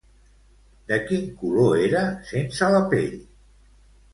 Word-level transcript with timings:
De 0.91 0.97
quin 1.09 1.27
color 1.41 1.75
era 1.89 2.03
sense 2.31 2.71
la 2.77 2.81
pell? 2.95 3.17